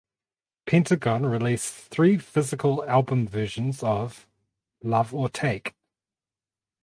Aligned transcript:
Pentagon 0.65 1.27
released 1.27 1.71
three 1.71 2.17
physical 2.17 2.83
album 2.85 3.27
versions 3.27 3.83
of 3.83 4.25
"Love 4.81 5.13
or 5.13 5.29
Take". 5.29 5.75